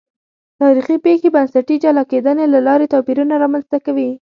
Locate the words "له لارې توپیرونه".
2.53-3.33